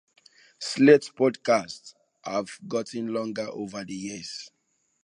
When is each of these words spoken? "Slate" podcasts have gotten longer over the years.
"Slate" 0.57 1.11
podcasts 1.15 1.93
have 2.25 2.57
gotten 2.67 3.13
longer 3.13 3.45
over 3.51 3.85
the 3.85 3.93
years. 3.93 4.49